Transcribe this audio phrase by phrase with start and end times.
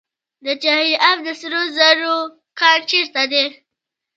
[0.45, 2.15] د چاه اب د سرو زرو
[2.59, 3.45] کان چیرته دی؟